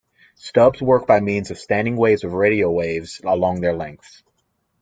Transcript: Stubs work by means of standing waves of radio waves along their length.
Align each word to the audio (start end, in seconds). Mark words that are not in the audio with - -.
Stubs 0.33 0.81
work 0.81 1.05
by 1.05 1.19
means 1.19 1.51
of 1.51 1.59
standing 1.59 1.95
waves 1.95 2.23
of 2.23 2.33
radio 2.33 2.71
waves 2.71 3.21
along 3.23 3.61
their 3.61 3.75
length. 3.75 4.23